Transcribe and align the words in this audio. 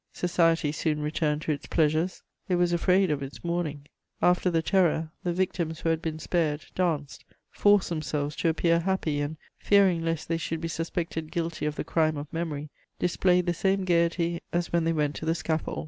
Society 0.13 0.71
soon 0.71 0.99
returned 0.99 1.43
to 1.43 1.51
its 1.51 1.67
pleasures; 1.67 2.23
it 2.49 2.55
was 2.55 2.73
afraid 2.73 3.11
of 3.11 3.21
its 3.21 3.43
mourning: 3.43 3.85
after 4.19 4.49
the 4.49 4.63
Terror, 4.63 5.11
the 5.23 5.31
victims 5.31 5.79
who 5.81 5.89
had 5.89 6.01
been 6.01 6.17
spared 6.17 6.65
danced, 6.73 7.23
forced 7.51 7.89
themselves 7.89 8.35
to 8.37 8.49
appear 8.49 8.79
happy 8.79 9.21
and, 9.21 9.37
fearing 9.59 10.03
lest 10.03 10.27
they 10.27 10.37
should 10.37 10.59
be 10.59 10.67
suspected 10.67 11.31
guilty 11.31 11.67
of 11.67 11.75
the 11.75 11.83
crime 11.83 12.17
of 12.17 12.33
memory, 12.33 12.71
displayed 12.97 13.45
the 13.45 13.53
same 13.53 13.85
gaiety 13.85 14.41
as 14.51 14.73
when 14.73 14.85
they 14.85 14.93
went 14.93 15.13
to 15.13 15.25
the 15.27 15.35
scaffold. 15.35 15.79